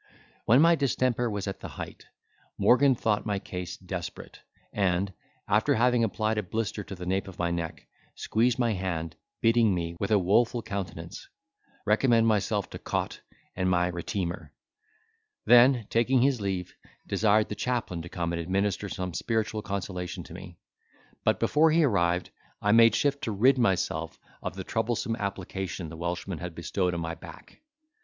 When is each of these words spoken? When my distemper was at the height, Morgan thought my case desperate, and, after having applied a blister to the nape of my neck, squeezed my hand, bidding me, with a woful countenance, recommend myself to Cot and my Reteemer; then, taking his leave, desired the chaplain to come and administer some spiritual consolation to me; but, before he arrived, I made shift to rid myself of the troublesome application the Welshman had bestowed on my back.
When 0.45 0.61
my 0.61 0.73
distemper 0.73 1.29
was 1.29 1.45
at 1.47 1.59
the 1.59 1.67
height, 1.67 2.07
Morgan 2.57 2.95
thought 2.95 3.23
my 3.23 3.37
case 3.37 3.77
desperate, 3.77 4.41
and, 4.73 5.13
after 5.47 5.75
having 5.75 6.03
applied 6.03 6.39
a 6.39 6.41
blister 6.41 6.83
to 6.85 6.95
the 6.95 7.05
nape 7.05 7.27
of 7.27 7.37
my 7.37 7.51
neck, 7.51 7.85
squeezed 8.15 8.57
my 8.57 8.73
hand, 8.73 9.15
bidding 9.41 9.75
me, 9.75 9.95
with 9.99 10.09
a 10.09 10.17
woful 10.17 10.63
countenance, 10.63 11.29
recommend 11.85 12.25
myself 12.25 12.67
to 12.71 12.79
Cot 12.79 13.21
and 13.55 13.69
my 13.69 13.91
Reteemer; 13.91 14.49
then, 15.45 15.85
taking 15.91 16.23
his 16.23 16.41
leave, 16.41 16.73
desired 17.05 17.49
the 17.49 17.53
chaplain 17.53 18.01
to 18.01 18.09
come 18.09 18.33
and 18.33 18.41
administer 18.41 18.89
some 18.89 19.13
spiritual 19.13 19.61
consolation 19.61 20.23
to 20.23 20.33
me; 20.33 20.57
but, 21.23 21.39
before 21.39 21.69
he 21.69 21.83
arrived, 21.83 22.31
I 22.59 22.71
made 22.71 22.95
shift 22.95 23.21
to 23.25 23.31
rid 23.31 23.59
myself 23.59 24.19
of 24.41 24.55
the 24.55 24.63
troublesome 24.63 25.15
application 25.17 25.89
the 25.89 25.95
Welshman 25.95 26.39
had 26.39 26.55
bestowed 26.55 26.95
on 26.95 27.01
my 27.01 27.13
back. 27.13 27.61